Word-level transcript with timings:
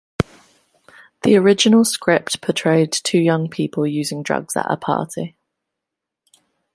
The 1.21 1.35
original 1.37 1.85
script 1.85 2.41
portrayed 2.41 2.91
two 2.91 3.19
young 3.19 3.49
people 3.51 3.85
using 3.85 4.23
drugs 4.23 4.57
at 4.57 4.65
a 4.67 4.75
party. 4.75 5.37